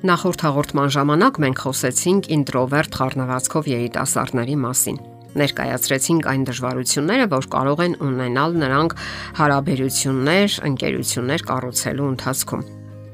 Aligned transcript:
Նախորդ 0.00 0.42
հաղորդման 0.46 0.92
ժամանակ 0.94 1.38
մենք 1.44 1.58
խոսեցինք 1.60 2.28
ինտրովերտ 2.32 2.94
խառնվածքով 2.96 3.66
երիտասարդների 3.68 4.54
մասին։ 4.62 4.96
Ներկայացրեցինք 5.36 6.28
այն 6.30 6.46
դժվարությունները, 6.48 7.26
որ 7.34 7.48
կարող 7.52 7.82
են 7.84 7.96
ունենալ 8.08 8.56
նրանք 8.62 8.94
հարաբերություններ, 9.42 10.56
ընկերություններ 10.70 11.44
կառուցելու 11.52 12.08
ընթացքում։ 12.14 12.64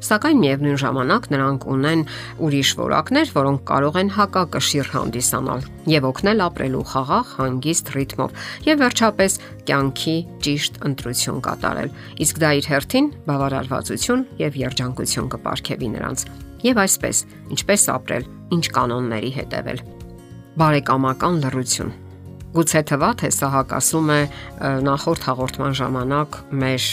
Սակայն 0.07 0.41
միևնույն 0.45 0.81
ժամանակ 0.85 1.29
նրանք 1.35 1.67
ունեն 1.75 2.07
ուրիշ 2.47 2.71
որակներ, 2.79 3.31
որոնք 3.35 3.61
կարող 3.67 4.01
են 4.07 4.11
հակակշիռ 4.15 4.91
հանդիսանալ 4.95 5.67
եւ 5.91 6.09
օգնել 6.13 6.47
ապրելու 6.47 6.87
խաղաղ, 6.95 7.35
հանգիստ 7.43 7.95
ռիթմով 7.97 8.49
եւ 8.71 8.83
վերջապես 8.87 9.39
կյանքի 9.67 10.17
ճիշտ 10.47 10.83
ընտրություն 10.87 11.45
կատարել։ 11.51 11.95
Իսկ 12.23 12.43
դա 12.47 12.57
իր 12.63 12.73
հերթին 12.77 13.15
բավարարվածություն 13.27 14.27
եւ 14.47 14.61
երջանկություն 14.67 15.33
կապարգևի 15.35 15.97
նրանց 15.97 16.29
եւ 16.67 16.83
այսպես, 16.87 17.23
ինչպես 17.57 17.87
ապրել, 17.99 18.27
ինչ 18.57 18.65
կանոնների 18.79 19.31
հետևել։ 19.43 19.87
Բարեկամական 20.57 21.41
լռություն։ 21.45 21.95
Գուցե 22.57 22.81
թվա 22.89 23.09
թե 23.21 23.29
սա 23.37 23.49
հակասում 23.53 24.11
է 24.15 24.19
նախորդ 24.87 25.25
հաղորդման 25.27 25.75
ժամանակ 25.77 26.37
մեր 26.63 26.85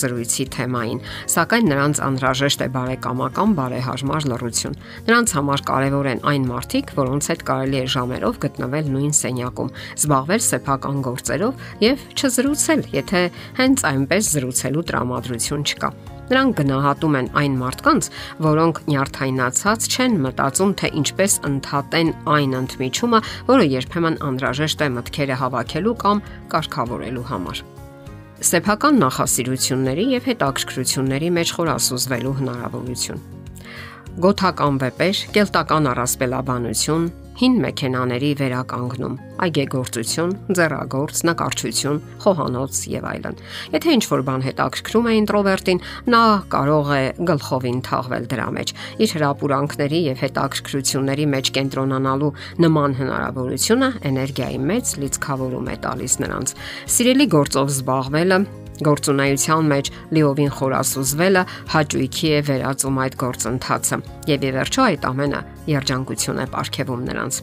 զրույցի 0.00 0.46
թեմային, 0.56 1.02
սակայն 1.30 1.68
նրանց 1.70 2.00
անհրաժեշտ 2.08 2.64
է 2.66 2.68
բարեկամական 2.74 3.54
բարեհարմար 3.60 4.26
լռություն։ 4.32 4.78
Նրանց 5.06 5.34
համար 5.38 5.62
կարևոր 5.70 6.08
են 6.12 6.24
այն 6.32 6.48
մարդիկ, 6.50 6.94
որոնց 6.98 7.28
հետ 7.32 7.44
կարելի 7.52 7.78
է 7.78 7.84
ժամերով 7.94 8.40
գտնվել 8.46 8.90
նույն 8.96 9.14
սենյակում, 9.22 9.70
զբաղվել 10.02 10.42
սեփական 10.48 11.04
գործերով 11.06 11.68
եւ 11.86 12.08
չզրուցել, 12.18 12.82
եթե 12.98 13.22
հենց 13.62 13.86
այնպես 13.92 14.32
զրուցելու 14.34 14.88
տրամադրություն 14.90 15.70
չկա։ 15.70 15.92
Նրանք 16.30 16.56
գնահատում 16.62 17.18
են 17.18 17.28
այն 17.42 17.58
մարդկանց, 17.62 18.08
որոնք 18.46 18.80
նյարդայնացած 18.92 19.90
չեն 19.92 20.16
մտածում, 20.28 20.72
թե 20.80 20.92
ինչպես 21.02 21.36
ընդհատեն 21.50 22.14
այն 22.38 22.56
ընդմիջումը, 22.62 23.22
որը 23.52 23.68
երբեմն 23.72 24.18
անհրաժեշտ 24.30 24.86
է 24.86 24.90
մտքերը 24.96 25.38
հավաքելու 25.42 25.98
կամ 26.06 26.26
կարգավորելու 26.54 27.28
համար 27.32 27.64
սեփական 28.42 28.96
նախասիրությունների 28.98 30.04
եւ 30.16 30.24
հետաքրքրությունների 30.32 31.28
մեջ 31.36 31.50
խորասուզվելու 31.56 32.32
հնարավորություն։ 32.40 33.20
Գոթական 34.22 34.80
վեպեր, 34.82 35.20
կելտական 35.36 35.88
առասպելաբանություն, 35.92 37.04
հին 37.40 37.54
մեքենաների 37.62 38.30
վերականգնում, 38.38 39.14
այգեգործություն, 39.46 40.32
ձեռագործ, 40.58 41.20
նկարչություն, 41.28 42.00
խոհանոց 42.22 42.80
եւ 42.92 43.06
այլն։ 43.12 43.38
Եթե 43.72 43.94
ինչ 43.96 44.04
որ 44.12 44.24
բան 44.28 44.44
հետաքրքրում 44.46 45.08
է 45.08 45.14
ինտրովերտին, 45.22 45.82
նա 46.12 46.22
կարող 46.52 46.92
է 46.92 47.02
գլխովին 47.32 47.80
թաղվել 47.88 48.26
դրա 48.32 48.48
մեջ։ 48.58 48.74
Իր 49.02 49.14
հրապուրանքների 49.16 50.00
եւ 50.12 50.24
հետաքրքրությունների 50.26 51.26
մեջ 51.32 51.52
կենտրոնանալու 51.58 52.32
նման 52.66 52.98
հնարավորությունը 53.00 53.92
էներգիայի 54.12 54.58
մեծ 54.72 54.96
լիցքավորում 55.02 55.72
է 55.72 55.76
տալիս 55.88 56.18
նրանց։ 56.22 56.56
Սիրելի 56.92 57.26
գործով 57.32 57.72
զբաղվելը 57.72 58.38
Գործունեության 58.88 59.72
մեջ 59.72 59.90
լիովին 60.16 60.54
խորասուզվելը 60.58 61.42
հաճույքի 61.74 62.30
է 62.32 62.44
վերածում 62.52 63.02
այդ 63.06 63.18
գործընթացը 63.24 64.00
եւ 64.32 64.46
ի 64.48 64.54
վերջո 64.58 64.86
այդ 64.90 65.10
ամենը 65.12 65.42
երջանկություն 65.72 66.40
է 66.42 66.46
ապարգևում 66.48 67.04
նրանց։ 67.10 67.42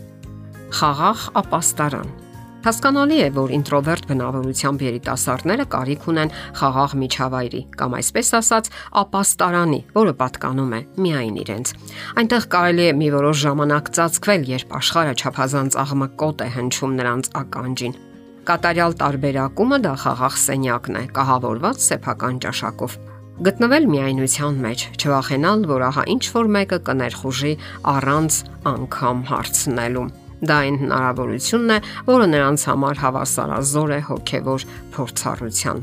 Խաղաղ 0.79 1.29
ապաստարան 1.43 2.17
Հասկանալի 2.59 3.17
է, 3.23 3.27
որ 3.37 3.51
ինտրովերտ 3.55 4.07
բնավորությամբ 4.09 4.81
երիտասարդները 4.83 5.65
կարիք 5.71 6.07
ունեն 6.11 6.33
խաղաղ 6.59 6.95
միջավայրի 7.03 7.61
կամ 7.79 7.95
այսպես 7.99 8.31
ասած 8.39 8.67
ապաստարանի, 9.03 9.79
որը 9.95 10.13
պատկանում 10.19 10.75
է 10.75 10.81
միայն 11.05 11.39
իրենց։ 11.45 11.73
Այնտեղ 12.19 12.49
կարելի 12.57 12.85
է 12.89 12.91
մի 12.99 13.09
որոշ 13.15 13.41
ժամանակ 13.47 13.93
ծածկվել, 13.95 14.45
երբ 14.59 14.77
աշխարհը 14.81 15.15
չափազանց 15.23 15.79
աղմկոտ 15.87 16.43
է 16.43 16.51
հնչում 16.59 16.99
նրանց 16.99 17.33
ականջին 17.45 17.99
կատարյալ 18.47 18.95
տարբերակումը 18.99 19.77
դա 19.83 19.93
խաղաղ 20.03 20.35
սենյակն 20.43 20.97
է, 20.99 21.03
կահավորված 21.17 21.83
սեփական 21.85 22.39
ճաշակով։ 22.45 22.95
Գտնվել 23.39 23.85
միայնության 23.91 24.57
մեջ, 24.63 24.85
չվախենալ, 24.99 25.61
որ 25.69 25.85
ահա 25.89 26.03
ինչ 26.13 26.23
որ 26.35 26.49
մեկը 26.55 26.79
կներխուժի 26.89 27.53
առանց 27.93 28.39
անգամ 28.73 29.21
հարցնելու։ 29.29 30.07
Դա 30.39 30.57
այն 30.63 30.75
հնարավորությունն 30.83 31.71
է, 31.75 31.79
որը 32.09 32.27
նրանց 32.33 32.65
համար 32.69 33.01
հավասարազոր 33.03 33.95
է 33.95 34.01
հոգևոր 34.09 34.67
փորձառության։ 34.95 35.81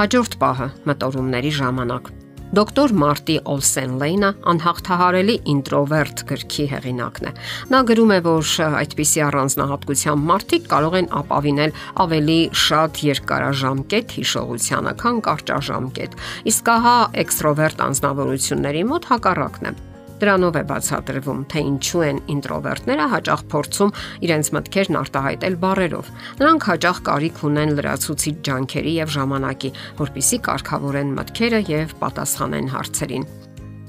Հաջորդ 0.00 0.36
պահը 0.40 0.68
մտորումների 0.88 1.52
ժամանակ 1.60 2.10
Դոկտոր 2.50 2.92
Մարտի 2.98 3.34
Օլսեն 3.46 3.92
Լեյնը 4.00 4.28
անհաղթահարելի 4.50 5.34
ինտրովերտ 5.52 6.22
գրքի 6.30 6.64
հեղինակն 6.72 7.28
է։ 7.30 7.32
Նա 7.70 7.82
գրում 7.90 8.10
է, 8.10 8.16
որ 8.24 8.48
այդպիսի 8.80 9.22
առանձնահատկությամբ 9.26 10.26
մարդիկ 10.30 10.66
կարող 10.72 10.96
են 11.00 11.08
ապավինել 11.20 11.74
ավելի 12.06 12.38
շատ 12.64 13.02
երկարաժամկետ 13.06 14.16
հիշողությանը, 14.18 14.96
քան 15.04 15.22
կարճաժամկետ։ 15.28 16.18
Իսկ 16.50 16.72
ահա 16.74 16.96
էքստրովերտ 17.22 17.86
անznավորությունների 17.86 18.84
մոտ 18.90 19.08
հակառակն 19.14 19.70
է 19.70 19.74
Դրանով 20.20 20.56
է 20.60 20.62
բացատրվում, 20.68 21.38
թե 21.48 21.60
ինչու 21.70 22.02
են 22.04 22.18
ինտրովերտները 22.34 23.04
հաճախ 23.14 23.42
փորձում 23.52 23.92
իրենց 24.26 24.50
մտքերն 24.56 24.98
արտահայտել 25.00 25.56
բառերով։ 25.64 26.10
Նրանք 26.40 26.66
հաճախ 26.70 27.00
կարիք 27.08 27.40
ունեն 27.48 27.72
լրացուցիչ 27.80 28.34
ջանքերի 28.50 28.92
եւ 29.00 29.14
ժամանակի, 29.16 29.70
որpիսի 30.00 30.40
կարգավորեն 30.50 31.14
մտքերը 31.16 31.60
եւ 31.70 31.94
պատասխանեն 32.04 32.70
հարցերին։ 32.76 33.26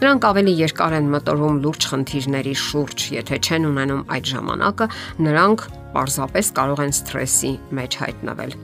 Նրանք 0.02 0.24
ավելի 0.31 0.53
երկար 0.58 0.94
են 0.97 1.12
մտորում 1.14 1.59
լուրջ 1.62 1.88
խնդիրների 1.92 2.56
շուրջ, 2.58 3.03
եթե 3.19 3.38
չեն 3.38 3.68
ունենում 3.69 4.02
այդ 4.16 4.31
ժամանակը, 4.31 4.88
նրանք 5.28 5.68
պարզապես 5.94 6.52
կարող 6.58 6.84
են 6.88 6.98
սթրեսի 6.98 7.53
մեջ 7.78 8.02
հայտնվել։ 8.02 8.58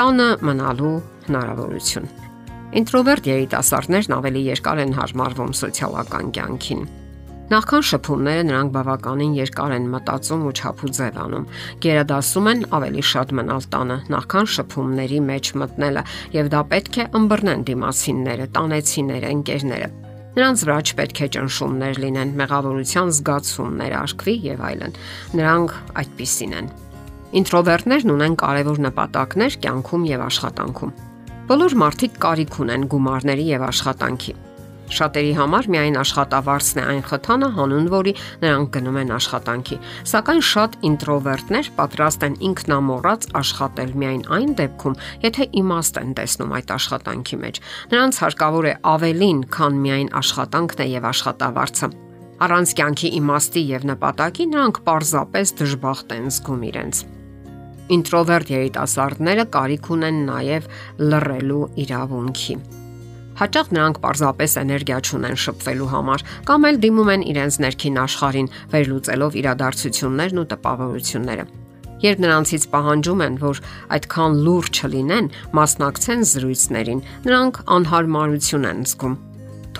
Տանը 0.00 0.32
մնալու 0.46 0.96
հնարավորություն։ 1.28 2.29
Ինտրովերտ 2.70 3.26
երիտասարդներն 3.26 4.12
ավելի 4.14 4.40
երկար 4.46 4.80
են 4.84 4.92
հարմարվում 4.94 5.54
սոցիալական 5.58 6.28
կյանքին։ 6.36 6.84
Նախքան 7.50 7.82
շփումները 7.88 8.44
նրանք 8.46 8.70
բավականին 8.76 9.32
երկար 9.34 9.74
են 9.74 9.88
մտածում 9.90 10.44
ու 10.46 10.52
չափուձև 10.54 11.18
անում։ 11.24 11.48
Գերադասում 11.82 12.50
են 12.52 12.62
ավելի 12.78 13.02
շատ 13.10 13.34
մնալ 13.40 13.66
տանը, 13.74 13.96
նախքան 14.14 14.48
շփումների 14.54 15.18
մեջ 15.26 15.50
մտնելը, 15.64 16.06
եւ 16.38 16.52
դա 16.54 16.62
պետք 16.70 17.00
է 17.00 17.08
ըմբռնեն 17.18 17.66
դիմասինները, 17.66 18.48
տանեցիները, 18.54 19.34
ընկերները։ 19.34 19.90
Նրանց 20.38 20.64
վրա 20.70 20.78
չպետք 20.86 21.20
է 21.26 21.30
ճնշումներ 21.34 22.02
լինեն, 22.06 22.34
մեղավորության 22.38 23.14
զգացումներ 23.18 23.98
արկվի 23.98 24.34
եւ 24.46 24.66
այլն։ 24.70 24.98
Նրանք 25.42 25.78
այդպիսին 26.06 26.58
են։ 26.62 26.74
Ինտրովերտներն 27.40 28.14
ունեն 28.14 28.40
կարևոր 28.46 28.82
նպատակներ 28.86 29.62
կյանքում 29.66 30.10
եւ 30.14 30.28
աշխատանքում։ 30.30 31.09
Բոլոր 31.50 31.74
մարդիկ 31.82 32.18
կարիք 32.22 32.60
ունեն 32.62 32.86
գումարների 32.92 33.44
եւ 33.48 33.66
աշխատանքի 33.72 34.36
Շատերի 34.90 35.32
համար 35.38 35.68
միայն 35.70 35.96
աշխատավարձն 36.00 36.80
է 36.80 36.84
այն 36.92 37.02
խթանը, 37.06 37.48
հանուն 37.56 37.88
որի 37.90 38.14
նրանք 38.42 38.70
գնում 38.76 38.98
են 39.00 39.12
աշխատանքի։ 39.16 39.78
Սակայն 40.12 40.42
շատ 40.50 40.76
ինտրովերտներ 40.88 41.70
պատրաստ 41.78 42.26
են 42.26 42.36
ինքնամոռաց 42.50 43.28
աշխատել 43.42 43.94
միայն 44.02 44.24
այն 44.38 44.56
դեպքում, 44.62 44.98
եթե 45.26 45.46
իմաստ 45.62 46.02
են 46.02 46.16
տեսնում 46.18 46.56
այդ 46.58 46.74
աշխատանքի 46.78 47.40
մեջ։ 47.44 47.62
Նրանց 47.94 48.20
հարկավոր 48.24 48.70
է 48.70 48.74
ավելին, 48.94 49.40
քան 49.58 49.80
միայն 49.86 50.12
աշխատանքն 50.22 50.84
է 50.86 50.90
եւ 50.90 51.08
աշխատավարձը։ 51.14 51.94
Առանց 52.40 52.76
կյանքի 52.80 53.14
իմաստի 53.20 53.64
եւ 53.70 53.88
նպատակի 53.94 54.50
նրանք 54.54 54.84
պարզապես 54.90 55.56
դժբախտ 55.60 56.14
են 56.18 56.30
զգում 56.34 56.68
իրենց 56.70 57.06
ինտրովերտ 57.96 58.52
երիտասարդները 58.54 59.46
կարիք 59.56 59.88
ունեն 59.96 60.20
նաև 60.30 60.68
լռելու 61.10 61.62
իրավունքի։ 61.84 62.56
Հաճախ 63.40 63.70
նրանք 63.72 63.98
պարզապես 64.04 64.56
էներգիա 64.60 64.98
չունեն 65.00 65.38
շփվելու 65.44 65.88
համար 65.94 66.24
կամ 66.50 66.66
էլ 66.70 66.80
դիմում 66.84 67.10
են 67.14 67.24
իրենց 67.30 67.58
ներքին 67.64 67.96
աշխարհին 68.02 68.50
վերլուծելով 68.74 69.38
իրադարձություններն 69.40 70.42
ու 70.42 70.46
տպավորությունները։ 70.50 71.46
Երբ 72.00 72.22
նրանցից 72.24 72.62
պահանջում 72.74 73.24
են, 73.26 73.34
որ 73.40 73.64
այդքան 73.96 74.38
լուրջ 74.44 74.84
չլինեն, 74.84 75.32
մասնակցեն 75.56 76.22
զրույցներին, 76.34 77.02
նրանք 77.28 77.64
անհարմարություն 77.80 78.70
են 78.70 78.86
զգում 78.88 79.18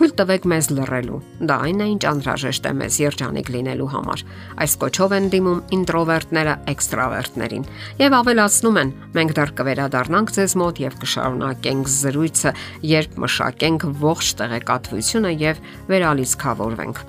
Թույլ 0.00 0.12
տվեք 0.16 0.46
մեզ 0.48 0.66
լռելու։ 0.72 1.16
Դա 1.44 1.56
այն 1.60 1.80
է, 1.84 1.86
ինչ 1.92 2.04
անհրաժեշտ 2.08 2.68
է 2.70 2.72
մեզ 2.78 2.94
երջանիկ 3.02 3.50
լինելու 3.52 3.88
համար։ 3.92 4.22
Այս 4.64 4.76
կոչով 4.80 5.14
են 5.18 5.28
դիմում 5.34 5.60
ինտրովերտները 5.76 6.54
էքստրավերտներին 6.72 7.68
եւ 8.00 8.16
ավելացնում 8.20 8.80
են. 8.80 8.94
մենք 9.20 9.36
դեռ 9.36 9.54
կվերադառնանք 9.60 10.34
ձեզ 10.40 10.56
մոտ 10.64 10.84
եւ 10.88 10.98
կշարունակենք 11.04 11.94
զրույցը, 12.00 12.50
երբ 12.96 13.22
մշակենք 13.28 13.88
ողջ 14.08 14.26
տեղեկատվությունը 14.40 15.32
եւ 15.36 15.64
վերալիցքավորվենք։ 15.92 17.08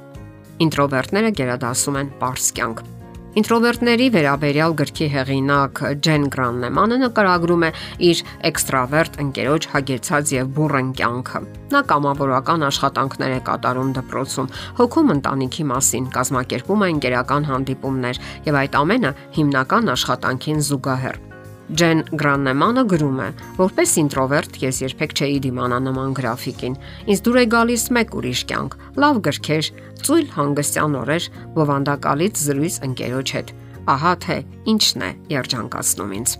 Ինտրովերտները 0.67 1.37
գերադասում 1.39 2.01
են 2.03 2.11
པարս 2.19 2.55
կյանք։ 2.59 2.89
Ինտրովերտների 3.31 4.05
վերաբերյալ 4.11 4.73
գրքի 4.81 5.05
հեղինակ 5.13 5.79
Ջեն 6.03 6.25
Գրաննեմանը 6.33 6.97
նկարագրում 7.03 7.63
է 7.63 7.69
իր 8.09 8.23
էքստրավերտ 8.49 9.15
ընկերոջ 9.23 9.67
հագեցած 9.71 10.33
եւ 10.35 10.51
բուրըն 10.59 10.91
կյանքը։ 10.99 11.41
Նա 11.71 11.83
կամավորական 11.93 12.67
աշխատանքներ 12.67 13.37
է 13.37 13.41
կատարում 13.47 13.95
դպրոցում, 14.01 14.53
հոգում 14.83 15.15
ընտանիքի 15.15 15.69
մասին, 15.71 16.13
կազմակերպում 16.19 16.83
է 16.83 16.93
ընկերական 16.97 17.51
հանդիպումներ 17.55 18.23
եւ 18.51 18.63
այդ 18.67 18.79
ամենը 18.83 19.17
հիմնական 19.39 19.93
աշխատանքին 19.95 20.65
զուգահեռ։ 20.67 21.30
Ջեն 21.71 22.01
Գրաննեմանը 22.19 22.83
գրում 22.91 23.19
է. 23.23 23.27
Որպես 23.61 23.91
ինտրովերտ 24.01 24.57
ես 24.65 24.81
երբեք 24.83 25.13
չէի 25.15 25.39
դիմանա 25.45 25.79
նման 25.87 26.15
գրաֆիկին։ 26.19 26.77
Ինձ 27.13 27.23
դուր 27.27 27.39
է 27.41 27.45
գալիս 27.55 27.85
մեկ 27.95 28.15
ուրիշ 28.19 28.43
կյանք՝ 28.51 28.77
լավ 29.05 29.23
գրքեր, 29.29 29.71
ծույլ 30.01 30.29
հանգստյան 30.35 30.99
օրեր, 31.01 31.27
բովանդակալից 31.55 32.45
զրույց 32.51 32.79
ընկերոջ 32.91 33.35
հետ։ 33.39 33.57
Ահա 33.95 34.13
թե 34.25 34.37
ինչն 34.75 35.05
է 35.07 35.11
երջանկացնում 35.31 36.15
ինձ։ 36.21 36.39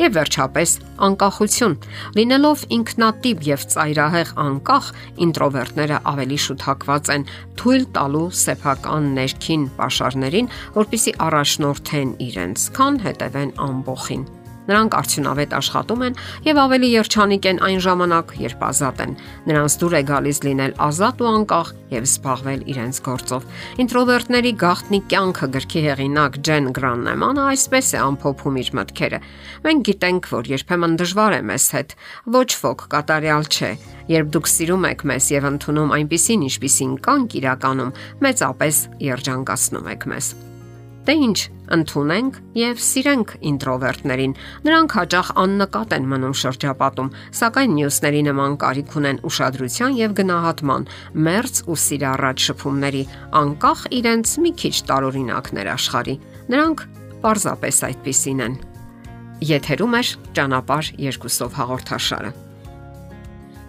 Եվ 0.00 0.14
վերջապես 0.16 0.70
անկախություն։ 1.04 1.74
Լինելով 2.16 2.62
ինքնատիպ 2.78 3.42
եւ 3.44 3.64
ծայրահեղ 3.74 4.30
անկախ, 4.40 4.88
ինտրովերտները 5.26 5.98
ավելի 6.12 6.38
շութակված 6.48 7.12
են 7.12 7.28
թույլ 7.60 7.88
տալու 8.00 8.26
սեփական 8.40 9.14
ներքին 9.20 9.66
pašարներին, 9.76 10.52
որpիսի 10.80 11.18
առաջնորդեն 11.28 12.14
իրենց, 12.32 12.70
քան 12.78 13.02
հետևեն 13.04 13.58
ամբողին։ 13.68 14.30
Նրանք 14.68 14.96
արդյունավետ 14.98 15.54
աշխատում 15.58 16.02
են 16.06 16.18
եւ 16.46 16.60
ավելի 16.62 16.88
երջանիկ 16.92 17.46
են 17.50 17.60
այն 17.66 17.80
ժամանակ, 17.82 18.34
երբ 18.42 18.60
ազատ 18.68 19.02
են։ 19.02 19.14
Նրանց 19.50 19.76
դուր 19.82 19.96
է 19.98 20.02
գալիս 20.12 20.38
լինել 20.46 20.74
ազատ 20.86 21.22
ու 21.22 21.30
անկախ 21.32 21.72
եւ 21.92 22.06
զբաղվել 22.08 22.60
իրենց 22.72 23.00
գործով։ 23.06 23.48
Ինտրովերտների 23.82 24.52
գաղտնի 24.62 25.00
կյանքը 25.12 25.48
գրքի 25.56 25.82
հեղինակ 25.86 26.38
Ջեն 26.46 26.70
Գրաննեմանը 26.78 27.42
այսպես 27.52 27.90
է 27.92 27.98
ամփոփում 28.02 28.60
իր 28.62 28.70
մտքերը։ 28.78 29.20
Մենք 29.66 29.84
գիտենք, 29.90 30.30
որ 30.32 30.52
երբեմն 30.52 30.96
դժվար 31.02 31.36
է 31.36 31.42
մեզ 31.50 31.66
հետ։ 31.76 31.96
Ոչ 32.38 32.50
ոք 32.62 32.86
կատարյալ 32.94 33.50
չէ։ 33.50 33.72
Երբ 34.12 34.32
դուք 34.34 34.48
սիրում 34.52 34.88
եք 34.92 35.04
մեզ 35.12 35.28
եւ 35.36 35.50
ընդունում 35.52 35.92
այնպիսին, 35.98 36.46
ինչպիսին 36.48 36.96
կանք 37.06 37.36
իրականում, 37.42 37.92
մեծապես 38.26 38.80
երջանկացնում 39.12 39.92
եք 39.96 40.10
մեզ։ 40.14 40.34
Դե 41.02 41.14
ինչ, 41.18 41.38
ընդունենք 41.74 42.36
եւ 42.54 42.82
սիրենք 42.86 43.30
ինտրովերտներին։ 43.50 44.34
Նրանք 44.66 44.92
հաճախ 44.98 45.30
աննկատ 45.42 45.94
են 45.96 46.04
մնում 46.12 46.36
շրջապատում, 46.38 47.08
սակայն 47.38 47.74
մյուսների 47.78 48.20
նման 48.28 48.54
կարիք 48.62 48.94
ունեն 49.00 49.18
ուշադրության 49.26 49.96
եւ 49.98 50.14
գնահատման, 50.20 50.86
մերց 51.26 51.62
ու 51.66 51.78
սիրառած 51.86 52.46
շփումների, 52.46 53.02
անկախ 53.42 53.82
իրենց 53.98 54.36
մի 54.46 54.54
քիչ 54.62 54.74
տարօրինակներ 54.92 55.72
աշխարի։ 55.74 56.16
Նրանք 56.54 56.86
պարզապես 57.26 57.82
այդպիսին 57.90 58.46
են։ 58.46 58.56
Եթերում 59.42 59.98
է 59.98 60.02
ճանապար 60.38 60.94
երկուսով 61.02 61.54
հաղորդաշարը։ 61.58 62.34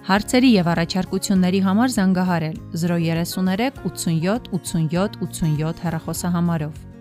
Հարցերի 0.03 0.49
եւ 0.53 0.67
առաջարկությունների 0.69 1.59
համար 1.65 1.93
զանգահարել 1.97 2.57
033 2.77 3.77
87 3.89 4.49
87 4.53 5.21
87 5.23 5.85
հեռախոսահամարով։ 5.87 6.92